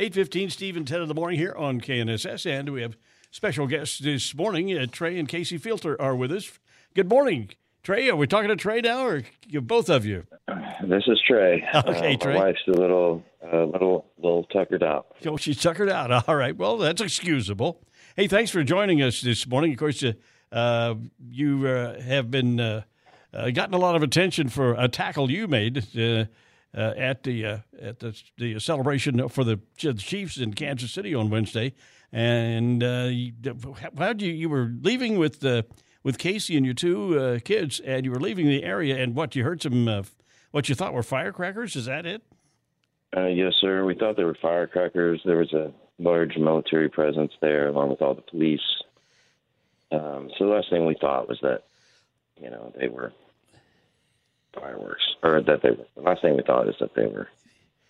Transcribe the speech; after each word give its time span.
815 0.00 0.48
Steve 0.48 0.76
and 0.78 0.88
Ted 0.88 1.02
in 1.02 1.08
the 1.08 1.14
morning 1.14 1.38
here 1.38 1.54
on 1.58 1.78
KNSS. 1.78 2.50
And 2.50 2.70
we 2.70 2.80
have 2.80 2.96
special 3.30 3.66
guests 3.66 3.98
this 3.98 4.34
morning. 4.34 4.74
Uh, 4.76 4.86
Trey 4.90 5.18
and 5.18 5.28
Casey 5.28 5.58
Filter 5.58 6.00
are 6.00 6.16
with 6.16 6.32
us. 6.32 6.58
Good 6.94 7.10
morning, 7.10 7.50
Trey. 7.82 8.08
Are 8.08 8.16
we 8.16 8.26
talking 8.26 8.48
to 8.48 8.56
Trey 8.56 8.80
now 8.80 9.04
or 9.04 9.22
you, 9.46 9.60
both 9.60 9.90
of 9.90 10.06
you? 10.06 10.24
This 10.82 11.02
is 11.06 11.20
Trey. 11.28 11.62
Okay, 11.74 12.14
uh, 12.14 12.16
Trey. 12.16 12.32
My 12.32 12.46
wife's 12.46 12.60
a 12.66 12.70
little, 12.70 13.22
uh, 13.44 13.64
little, 13.64 14.06
little 14.16 14.44
tuckered 14.44 14.82
out. 14.82 15.08
Oh, 15.26 15.36
she's 15.36 15.60
tuckered 15.60 15.90
out. 15.90 16.10
All 16.28 16.36
right. 16.36 16.56
Well, 16.56 16.78
that's 16.78 17.02
excusable. 17.02 17.82
Hey, 18.16 18.26
thanks 18.26 18.50
for 18.50 18.64
joining 18.64 19.02
us 19.02 19.20
this 19.20 19.46
morning. 19.46 19.72
Of 19.72 19.78
course, 19.78 20.02
uh, 20.02 20.14
uh, 20.50 20.94
you 21.28 21.66
uh, 21.66 22.00
have 22.00 22.30
been 22.30 22.58
uh, 22.58 22.84
uh, 23.34 23.50
gotten 23.50 23.74
a 23.74 23.78
lot 23.78 23.96
of 23.96 24.02
attention 24.02 24.48
for 24.48 24.72
a 24.78 24.88
tackle 24.88 25.30
you 25.30 25.46
made 25.46 25.86
uh, 26.76 26.92
at 26.96 27.22
the 27.22 27.44
uh, 27.44 27.58
at 27.80 27.98
the, 27.98 28.20
the 28.38 28.58
celebration 28.58 29.28
for 29.28 29.44
the 29.44 29.60
Chiefs 29.76 30.36
in 30.36 30.54
Kansas 30.54 30.92
City 30.92 31.14
on 31.14 31.30
Wednesday. 31.30 31.74
And 32.12 32.82
uh, 32.82 33.10
how 33.98 34.14
you 34.18 34.32
you 34.32 34.48
were 34.48 34.72
leaving 34.82 35.18
with 35.18 35.44
uh, 35.44 35.62
with 36.02 36.18
Casey 36.18 36.56
and 36.56 36.64
your 36.64 36.74
two 36.74 37.18
uh, 37.18 37.38
kids, 37.40 37.80
and 37.80 38.04
you 38.04 38.10
were 38.10 38.20
leaving 38.20 38.46
the 38.46 38.64
area, 38.64 38.96
and 38.96 39.14
what 39.14 39.36
you 39.36 39.44
heard 39.44 39.62
some 39.62 39.86
uh, 39.86 40.02
what 40.50 40.68
you 40.68 40.74
thought 40.74 40.92
were 40.92 41.02
firecrackers. 41.02 41.76
Is 41.76 41.86
that 41.86 42.06
it? 42.06 42.22
Yes, 43.14 43.54
sir. 43.60 43.84
We 43.84 43.94
thought 43.94 44.16
they 44.16 44.24
were 44.24 44.36
firecrackers. 44.40 45.20
There 45.24 45.38
was 45.38 45.52
a 45.52 45.72
large 45.98 46.36
military 46.36 46.88
presence 46.88 47.32
there, 47.40 47.68
along 47.68 47.90
with 47.90 48.02
all 48.02 48.14
the 48.14 48.22
police. 48.22 48.60
Um, 49.92 50.30
so 50.38 50.46
the 50.46 50.52
last 50.52 50.70
thing 50.70 50.86
we 50.86 50.96
thought 51.00 51.28
was 51.28 51.38
that, 51.42 51.64
you 52.40 52.50
know, 52.50 52.72
they 52.78 52.88
were 52.88 53.12
fireworks, 54.54 55.02
or 55.22 55.40
that 55.42 55.62
they 55.62 55.70
were. 55.70 55.86
The 55.96 56.02
last 56.02 56.22
thing 56.22 56.36
we 56.36 56.42
thought 56.42 56.68
is 56.68 56.76
that 56.80 56.94
they 56.94 57.06
were 57.06 57.28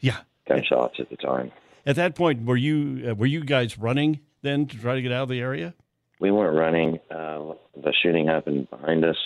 Yeah. 0.00 0.18
gunshots 0.46 0.98
at 1.00 1.08
the 1.10 1.16
time. 1.16 1.52
At 1.86 1.96
that 1.96 2.14
point, 2.14 2.44
were 2.44 2.56
you 2.56 3.10
uh, 3.10 3.14
were 3.14 3.26
you 3.26 3.44
guys 3.44 3.78
running 3.78 4.20
then 4.42 4.66
to 4.66 4.78
try 4.80 4.94
to 4.94 5.02
get 5.02 5.12
out 5.12 5.24
of 5.24 5.28
the 5.28 5.40
area? 5.40 5.74
We 6.20 6.30
weren't 6.30 6.56
running. 6.56 7.00
Uh, 7.10 7.54
the 7.76 7.92
shooting 7.92 8.26
happened 8.28 8.70
behind 8.70 9.04
us, 9.04 9.16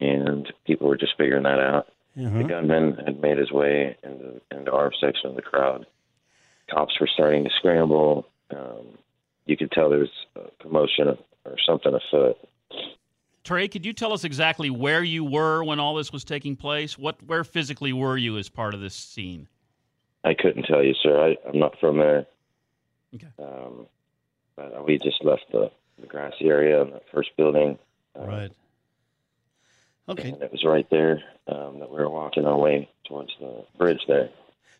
and 0.00 0.50
people 0.66 0.88
were 0.88 0.96
just 0.96 1.16
figuring 1.18 1.42
that 1.42 1.60
out. 1.60 1.88
The 2.14 2.44
gunman 2.44 2.96
had 3.04 3.20
made 3.20 3.36
his 3.36 3.52
way 3.52 3.94
into, 4.02 4.40
into 4.50 4.72
our 4.72 4.90
section 4.98 5.28
of 5.28 5.36
the 5.36 5.42
crowd. 5.42 5.84
Cops 6.70 6.98
were 6.98 7.06
starting 7.06 7.44
to 7.44 7.50
scramble. 7.58 8.26
Um, 8.50 8.96
you 9.44 9.54
could 9.58 9.70
tell 9.70 9.90
there 9.90 9.98
was 9.98 10.08
a 10.34 10.50
commotion 10.62 11.18
or 11.44 11.56
something 11.66 11.92
afoot. 11.92 12.38
Trey, 13.46 13.68
could 13.68 13.86
you 13.86 13.92
tell 13.92 14.12
us 14.12 14.24
exactly 14.24 14.70
where 14.70 15.04
you 15.04 15.22
were 15.24 15.62
when 15.62 15.78
all 15.78 15.94
this 15.94 16.12
was 16.12 16.24
taking 16.24 16.56
place? 16.56 16.98
What, 16.98 17.22
where 17.22 17.44
physically 17.44 17.92
were 17.92 18.16
you 18.16 18.38
as 18.38 18.48
part 18.48 18.74
of 18.74 18.80
this 18.80 18.92
scene? 18.92 19.46
I 20.24 20.34
couldn't 20.34 20.64
tell 20.64 20.82
you, 20.82 20.94
sir. 21.00 21.16
I, 21.16 21.48
I'm 21.48 21.60
not 21.60 21.78
from 21.78 21.98
there. 21.98 22.26
Okay. 23.14 23.28
Um, 23.38 23.86
but 24.56 24.84
we 24.84 24.98
just 24.98 25.22
left 25.22 25.44
the, 25.52 25.70
the 26.00 26.08
grassy 26.08 26.46
area 26.46 26.82
in 26.82 26.90
the 26.90 27.00
first 27.14 27.30
building, 27.36 27.78
Right. 28.16 28.50
Okay. 30.08 30.30
and 30.30 30.42
it 30.42 30.50
was 30.50 30.64
right 30.64 30.88
there 30.90 31.22
um, 31.46 31.78
that 31.78 31.88
we 31.88 31.98
were 31.98 32.10
walking 32.10 32.46
our 32.46 32.58
way 32.58 32.88
towards 33.06 33.30
the 33.38 33.64
bridge 33.78 34.00
there. 34.08 34.28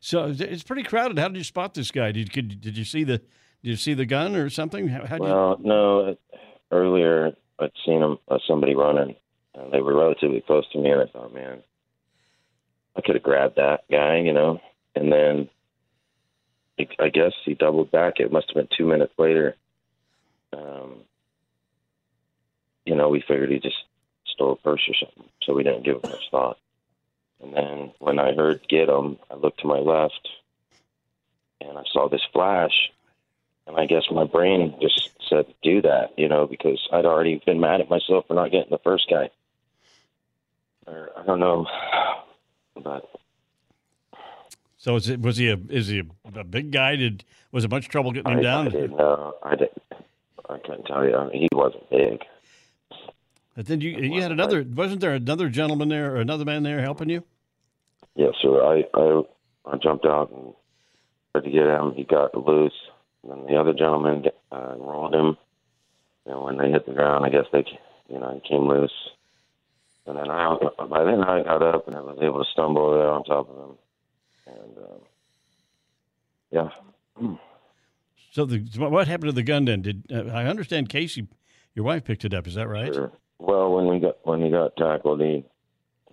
So 0.01 0.35
it's 0.37 0.65
pretty 0.65 0.83
crowded. 0.83 1.21
How 1.21 1.29
did 1.29 1.37
you 1.37 1.45
spot 1.45 1.75
this 1.75 1.93
guy? 1.93 2.11
Did 2.11 2.33
could, 2.33 2.61
did 2.61 2.77
you 2.77 2.85
see 2.85 3.05
the 3.05 3.19
did 3.19 3.71
you 3.71 3.77
see 3.77 3.95
the 3.95 4.07
gun 4.07 4.35
or 4.35 4.51
something? 4.51 4.89
How, 4.89 5.19
Well, 5.19 5.57
no. 5.61 6.17
Earlier, 6.71 7.33
I'd 7.59 7.73
seen 7.85 8.01
them, 8.01 8.19
uh, 8.29 8.39
somebody 8.47 8.75
running. 8.75 9.17
And 9.55 9.73
they 9.73 9.81
were 9.81 9.95
relatively 9.95 10.43
close 10.43 10.69
to 10.71 10.79
me, 10.79 10.91
and 10.91 11.01
I 11.01 11.07
thought, 11.07 11.33
man, 11.33 11.63
I 12.95 13.01
could 13.01 13.15
have 13.15 13.25
grabbed 13.25 13.57
that 13.57 13.85
guy, 13.91 14.19
you 14.19 14.33
know. 14.33 14.61
And 14.95 15.11
then, 15.11 15.49
I- 16.79 17.05
I 17.05 17.09
guess 17.09 17.33
he 17.45 17.55
doubled 17.55 17.91
back. 17.91 18.21
It 18.21 18.33
must 18.33 18.49
have 18.49 18.55
been 18.55 18.77
two 18.77 18.87
minutes 18.87 19.15
later. 19.19 19.57
Um, 20.53 21.05
you 22.85 22.95
know, 22.95 23.09
we 23.09 23.21
figured 23.21 23.51
he 23.51 23.59
just 23.59 23.83
stole 24.27 24.53
a 24.53 24.57
purse 24.57 24.87
or 24.89 24.95
something, 24.95 25.29
so 25.43 25.55
we 25.55 25.63
didn't 25.63 25.85
give 25.85 25.97
it 25.97 26.03
much 26.05 26.31
thought. 26.31 26.59
And 27.41 27.55
then 27.55 27.93
when 27.99 28.19
I 28.19 28.35
heard 28.35 28.67
"get 28.69 28.89
him," 28.89 29.19
I 29.31 29.35
looked 29.35 29.61
to 29.61 29.67
my 29.67 29.79
left, 29.79 30.29
and 31.61 31.79
I 31.79 31.83
saw 31.93 32.09
this 32.09 32.25
flash, 32.33 32.93
and 33.67 33.77
I 33.77 33.87
guess 33.87 34.05
my 34.11 34.25
brain 34.25 34.75
just 34.81 35.11
said, 35.29 35.47
do 35.63 35.83
that, 35.83 36.11
you 36.17 36.29
know, 36.29 36.47
because 36.47 36.87
I'd 36.93 37.05
already 37.05 37.41
been 37.45 37.61
mad 37.61 37.81
at 37.81 37.91
myself 37.91 38.27
for 38.29 38.35
not 38.35 38.53
getting 38.53 38.71
the 38.71 38.79
first 38.79 39.09
guy. 39.11 39.31
Or 40.87 41.11
I 41.17 41.25
don't 41.25 41.41
know, 41.41 41.67
but 42.83 43.09
So 44.79 44.95
is 44.95 45.09
it, 45.09 45.21
was 45.21 45.37
he 45.37 45.49
a 45.51 45.59
is 45.69 45.89
he 45.89 45.99
a, 46.01 46.39
a 46.39 46.45
big 46.45 46.71
guy? 46.71 46.95
Did 46.95 47.25
was 47.51 47.65
it 47.65 47.71
much 47.71 47.89
trouble 47.89 48.13
getting 48.13 48.33
him 48.33 48.39
I, 48.39 48.43
down? 48.43 48.69
I 48.69 48.71
didn't 48.71 48.97
know. 48.97 49.35
I 49.43 49.57
didn't. 49.57 49.83
I 50.49 50.59
couldn't 50.59 50.85
tell 50.85 51.05
you. 51.05 51.17
I 51.17 51.27
mean, 51.27 51.43
he 51.43 51.49
wasn't 51.53 51.91
big. 51.91 52.23
But 53.57 53.67
then 53.67 53.81
you 53.81 53.91
you 53.91 54.23
had 54.23 54.31
another 54.31 54.65
wasn't 54.65 55.01
there 55.01 55.15
another 55.15 55.49
gentleman 55.49 55.89
there 55.89 56.15
or 56.15 56.19
another 56.19 56.45
man 56.45 56.63
there 56.63 56.81
helping 56.83 57.09
you? 57.09 57.25
Yes, 58.15 58.35
sir. 58.41 58.63
I, 58.63 58.85
I 58.95 59.23
I 59.65 59.77
jumped 59.79 60.07
out 60.07 60.31
and 60.31 60.55
tried 61.33 61.45
to 61.45 61.51
get 61.51 61.67
him. 61.67 61.93
He 61.95 62.05
got 62.05 62.37
loose. 62.37 62.73
And 63.27 63.41
then 63.41 63.47
the 63.47 63.61
other 63.61 63.73
gentleman 63.73 64.25
uh, 64.53 64.75
rolled 64.79 65.15
him. 65.15 65.37
And 66.27 66.43
when 66.43 66.59
they 66.59 66.71
hit 66.71 66.87
the 66.87 66.93
ground, 66.93 67.25
I 67.25 67.29
guess 67.29 67.47
they, 67.53 67.65
you 68.09 68.19
know, 68.21 68.41
he 68.41 68.49
came 68.49 68.69
loose. 68.69 68.93
And 70.07 70.17
then 70.17 70.31
I, 70.31 70.57
by 70.89 71.05
then 71.05 71.23
I 71.25 71.43
got 71.43 71.63
up 71.63 71.89
and 71.89 71.97
I 71.97 72.01
was 72.01 72.19
able 72.23 72.45
to 72.45 72.51
stumble 72.53 72.83
over 72.83 72.99
there 72.99 73.11
on 73.11 73.25
top 73.25 73.51
of 73.51 73.57
him. 73.57 73.77
And 74.47 74.79
um, 74.79 75.01
yeah, 76.53 77.29
So 78.31 78.45
the 78.45 78.59
what 78.79 79.09
happened 79.09 79.31
to 79.31 79.35
the 79.35 79.43
gun 79.43 79.65
then? 79.65 79.83
Did 79.83 80.05
uh, 80.13 80.31
I 80.33 80.45
understand 80.45 80.89
Casey, 80.89 81.27
your 81.75 81.85
wife 81.85 82.05
picked 82.05 82.25
it 82.25 82.33
up? 82.33 82.47
Is 82.47 82.55
that 82.55 82.69
right? 82.69 82.95
Sure. 82.95 83.11
Well, 83.39 83.73
when 83.73 83.89
we 83.89 83.99
got 83.99 84.19
when 84.23 84.41
he 84.41 84.51
got 84.51 84.77
tackled, 84.77 85.21
he 85.21 85.45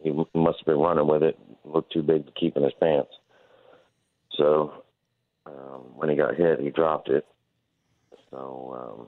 he 0.01 0.11
must 0.33 0.59
have 0.59 0.65
been 0.65 0.79
running 0.79 1.07
with 1.07 1.21
it. 1.21 1.37
It 1.63 1.69
looked 1.69 1.93
too 1.93 2.01
big 2.01 2.25
to 2.25 2.31
keep 2.31 2.57
in 2.57 2.63
his 2.63 2.73
pants. 2.79 3.11
So 4.31 4.82
um, 5.45 5.81
when 5.95 6.09
he 6.09 6.15
got 6.15 6.35
hit, 6.35 6.59
he 6.59 6.69
dropped 6.69 7.09
it. 7.09 7.25
So 8.31 8.97
um, 8.99 9.07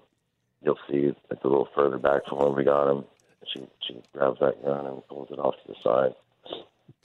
you'll 0.61 0.79
see 0.89 1.11
it's 1.29 1.43
a 1.43 1.47
little 1.47 1.67
further 1.75 1.97
back 1.97 2.25
from 2.27 2.39
where 2.39 2.49
we 2.49 2.63
got 2.63 2.89
him. 2.89 3.05
She 3.53 3.65
she 3.87 4.01
grabs 4.13 4.39
that 4.39 4.63
gun 4.63 4.85
and 4.85 5.07
pulls 5.07 5.29
it 5.31 5.39
off 5.39 5.55
to 5.65 5.67
the 5.67 5.75
side. 5.83 6.15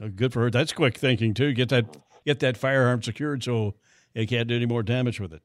Oh, 0.00 0.09
good 0.09 0.32
for 0.32 0.41
her. 0.41 0.50
That's 0.50 0.73
quick 0.73 0.97
thinking 0.97 1.35
too. 1.35 1.53
Get 1.53 1.69
that 1.69 1.97
get 2.25 2.41
that 2.41 2.56
firearm 2.56 3.03
secured 3.03 3.44
so 3.44 3.75
it 4.15 4.27
can't 4.27 4.49
do 4.49 4.56
any 4.56 4.67
more 4.67 4.82
damage 4.82 5.21
with 5.21 5.32
it. 5.32 5.43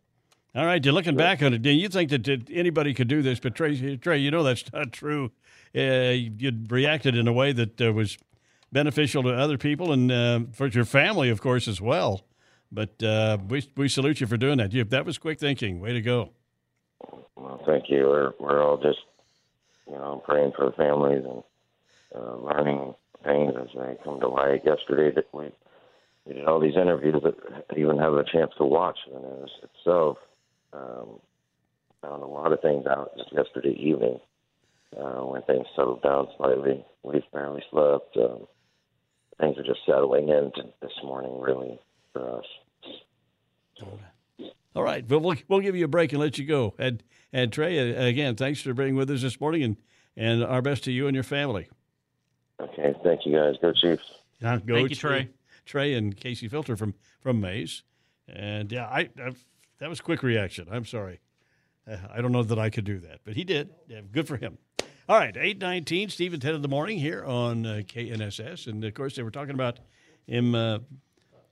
All 0.55 0.65
right, 0.65 0.83
you're 0.83 0.93
looking 0.93 1.17
back 1.17 1.43
on 1.43 1.53
it. 1.53 1.61
Do 1.61 1.69
you 1.69 1.89
think 1.89 2.09
that, 2.11 2.23
that 2.23 2.49
anybody 2.49 2.93
could 2.93 3.09
do 3.09 3.21
this? 3.21 3.41
But 3.41 3.55
Trey, 3.55 3.97
Trey, 3.97 4.19
you 4.19 4.31
know 4.31 4.41
that's 4.41 4.63
not 4.73 4.93
true. 4.93 5.31
Uh, 5.75 6.13
you 6.15 6.51
reacted 6.69 7.17
in 7.17 7.27
a 7.27 7.33
way 7.33 7.51
that 7.51 7.81
uh, 7.81 7.91
was 7.91 8.17
beneficial 8.71 9.21
to 9.23 9.29
other 9.29 9.57
people 9.57 9.91
and 9.91 10.11
uh, 10.11 10.39
for 10.53 10.67
your 10.67 10.85
family, 10.85 11.29
of 11.29 11.41
course, 11.41 11.67
as 11.67 11.81
well. 11.81 12.21
But 12.75 13.01
uh, 13.01 13.37
we 13.49 13.63
we 13.77 13.87
salute 13.87 14.19
you 14.19 14.27
for 14.27 14.35
doing 14.35 14.57
that. 14.57 14.73
You, 14.73 14.83
that 14.83 15.05
was 15.05 15.17
quick 15.17 15.39
thinking. 15.39 15.79
Way 15.79 15.93
to 15.93 16.01
go. 16.01 16.31
Well, 17.37 17.61
thank 17.65 17.89
you. 17.89 18.03
We're 18.03 18.33
we're 18.37 18.61
all 18.61 18.77
just 18.77 18.99
you 19.87 19.93
know 19.93 20.21
praying 20.25 20.51
for 20.57 20.71
families 20.73 21.23
and 21.23 21.43
uh, 22.13 22.35
learning 22.35 22.93
things 23.23 23.53
as 23.59 23.69
they 23.73 23.95
come 24.03 24.19
to 24.19 24.27
light. 24.27 24.63
Yesterday, 24.65 25.15
that 25.15 25.33
we 25.33 25.51
we 26.25 26.33
did 26.33 26.45
all 26.45 26.59
these 26.59 26.75
interviews 26.75 27.23
that 27.23 27.35
I 27.71 27.79
even 27.79 27.97
have 27.97 28.13
a 28.13 28.25
chance 28.25 28.51
to 28.57 28.65
watch 28.65 28.97
the 29.09 29.19
news 29.19 29.51
itself. 29.63 30.17
Um, 30.73 31.19
found 32.01 32.23
a 32.23 32.27
lot 32.27 32.51
of 32.51 32.61
things 32.61 32.85
out 32.85 33.11
just 33.17 33.31
yesterday 33.31 33.75
evening 33.79 34.19
uh, 34.99 35.21
when 35.21 35.41
things 35.43 35.65
settled 35.75 36.03
down 36.03 36.27
slightly. 36.35 36.83
We've 37.03 37.23
barely 37.31 37.63
slept. 37.71 38.17
Um, 38.17 38.47
things 39.39 39.57
are 39.57 39.63
just 39.63 39.79
settling 39.85 40.27
in 40.27 40.51
to 40.55 40.63
this 40.81 40.91
morning, 41.03 41.39
really. 41.39 41.79
All 44.75 44.83
right, 44.83 45.07
but 45.07 45.19
we'll 45.19 45.35
we'll 45.47 45.61
give 45.61 45.75
you 45.75 45.85
a 45.85 45.89
break 45.89 46.11
and 46.11 46.21
let 46.21 46.37
you 46.37 46.45
go. 46.45 46.73
And 46.77 47.01
and 47.31 47.51
Trey, 47.51 47.95
uh, 47.95 48.05
again, 48.05 48.35
thanks 48.35 48.61
for 48.61 48.73
being 48.73 48.95
with 48.95 49.09
us 49.09 49.21
this 49.21 49.39
morning, 49.39 49.63
and 49.63 49.77
and 50.17 50.43
our 50.43 50.61
best 50.61 50.83
to 50.85 50.91
you 50.91 51.07
and 51.07 51.15
your 51.15 51.23
family. 51.23 51.67
Okay, 52.59 52.93
thank 53.03 53.25
you 53.25 53.33
guys. 53.33 53.55
Go 53.61 53.71
Chiefs. 53.71 54.03
Yeah, 54.41 54.59
go 54.65 54.75
Thank 54.75 54.89
you, 54.89 54.95
Trey. 54.95 55.29
Trey 55.65 55.93
and 55.93 56.15
Casey 56.15 56.47
Filter 56.47 56.75
from 56.75 56.93
from 57.21 57.39
Maize, 57.41 57.83
and 58.27 58.71
yeah, 58.71 58.85
I, 58.85 59.09
I 59.17 59.31
that 59.79 59.89
was 59.89 60.01
quick 60.01 60.23
reaction. 60.23 60.67
I'm 60.69 60.85
sorry, 60.85 61.21
uh, 61.89 61.97
I 62.13 62.21
don't 62.21 62.31
know 62.31 62.43
that 62.43 62.59
I 62.59 62.69
could 62.69 62.85
do 62.85 62.99
that, 62.99 63.21
but 63.23 63.35
he 63.35 63.43
did. 63.43 63.69
Yeah, 63.87 64.01
good 64.11 64.27
for 64.27 64.37
him. 64.37 64.57
All 65.07 65.17
right, 65.17 65.35
eight 65.37 65.59
nineteen, 65.59 66.09
Stephen 66.09 66.39
Ted 66.39 66.53
in 66.53 66.61
the 66.61 66.67
morning 66.67 66.99
here 66.99 67.23
on 67.23 67.65
uh, 67.65 67.81
KNSS, 67.85 68.67
and 68.67 68.83
of 68.83 68.93
course 68.93 69.15
they 69.15 69.23
were 69.23 69.31
talking 69.31 69.55
about 69.55 69.79
him 70.27 70.53
uh, 70.53 70.79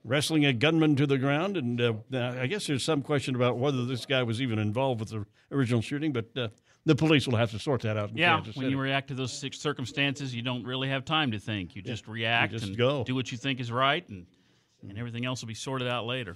wrestling 0.03 0.45
a 0.45 0.53
gunman 0.53 0.95
to 0.97 1.07
the 1.07 1.17
ground, 1.17 1.57
and 1.57 1.79
uh, 1.81 1.93
I 2.13 2.47
guess 2.47 2.67
there's 2.67 2.83
some 2.83 3.01
question 3.01 3.35
about 3.35 3.57
whether 3.57 3.85
this 3.85 4.05
guy 4.05 4.23
was 4.23 4.41
even 4.41 4.59
involved 4.59 4.99
with 4.99 5.09
the 5.09 5.25
original 5.51 5.81
shooting, 5.81 6.11
but 6.11 6.25
uh, 6.37 6.47
the 6.85 6.95
police 6.95 7.27
will 7.27 7.37
have 7.37 7.51
to 7.51 7.59
sort 7.59 7.81
that 7.81 7.95
out. 7.97 8.09
In 8.11 8.17
Yeah, 8.17 8.35
Kansas 8.35 8.55
when 8.55 8.65
City. 8.65 8.71
you 8.71 8.79
react 8.79 9.07
to 9.09 9.13
those 9.13 9.39
ci- 9.39 9.51
circumstances, 9.51 10.35
you 10.35 10.41
don't 10.41 10.65
really 10.65 10.89
have 10.89 11.05
time 11.05 11.31
to 11.31 11.39
think. 11.39 11.75
You 11.75 11.81
just 11.81 12.07
react 12.07 12.51
just 12.53 12.65
and 12.65 12.77
go. 12.77 13.03
do 13.03 13.15
what 13.15 13.31
you 13.31 13.37
think 13.37 13.59
is 13.59 13.71
right, 13.71 14.07
and, 14.09 14.25
and 14.87 14.97
everything 14.97 15.25
else 15.25 15.41
will 15.41 15.47
be 15.47 15.53
sorted 15.53 15.87
out 15.87 16.05
later. 16.05 16.35